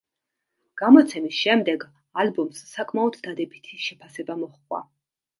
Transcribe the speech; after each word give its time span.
გამოცემის 0.81 1.35
შემდეგ 1.39 1.83
ალბომს 2.23 2.61
საკმაოდ 2.69 3.19
დადებითი 3.27 3.77
შეფასება 3.89 4.39
მოჰყვა. 4.41 4.81